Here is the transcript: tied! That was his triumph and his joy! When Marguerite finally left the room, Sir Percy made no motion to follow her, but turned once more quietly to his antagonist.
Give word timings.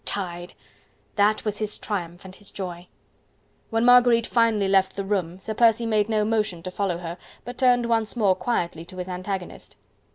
tied! 0.03 0.55
That 1.15 1.45
was 1.45 1.59
his 1.59 1.77
triumph 1.77 2.25
and 2.25 2.33
his 2.33 2.49
joy! 2.49 2.87
When 3.69 3.85
Marguerite 3.85 4.25
finally 4.25 4.67
left 4.67 4.95
the 4.95 5.03
room, 5.03 5.37
Sir 5.37 5.53
Percy 5.53 5.85
made 5.85 6.09
no 6.09 6.25
motion 6.25 6.63
to 6.63 6.71
follow 6.71 6.97
her, 6.97 7.19
but 7.45 7.59
turned 7.59 7.85
once 7.85 8.15
more 8.15 8.33
quietly 8.33 8.83
to 8.85 8.97
his 8.97 9.07
antagonist. 9.07 9.75